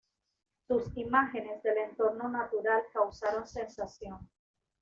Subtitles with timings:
[0.67, 4.27] Sus imágenes del entorno natural causaron sensación.